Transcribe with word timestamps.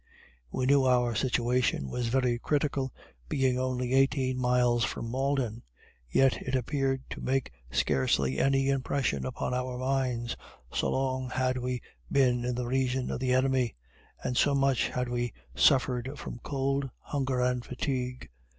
We 0.49 0.65
knew 0.65 0.83
our 0.87 1.13
situation 1.13 1.87
was 1.87 2.07
very 2.07 2.39
critical, 2.39 2.91
being 3.29 3.59
only 3.59 3.93
eighteen 3.93 4.35
miles 4.39 4.83
from 4.83 5.11
Malden; 5.11 5.61
yet 6.09 6.41
it 6.41 6.55
appeared 6.55 7.03
to 7.11 7.21
make 7.21 7.51
scarcely 7.69 8.39
any 8.39 8.67
impression 8.67 9.27
upon 9.27 9.53
our 9.53 9.77
minds, 9.77 10.35
so 10.73 10.89
long 10.89 11.29
had 11.29 11.59
we 11.59 11.83
been 12.11 12.43
in 12.45 12.55
the 12.55 12.65
region 12.65 13.11
of 13.11 13.19
the 13.19 13.33
enemy, 13.33 13.75
and 14.23 14.35
so 14.37 14.55
much 14.55 14.87
had 14.87 15.07
we 15.07 15.33
suffered 15.53 16.11
from 16.17 16.39
cold, 16.39 16.89
hunger, 17.01 17.39
and 17.39 17.63
fatigue. 17.63 18.27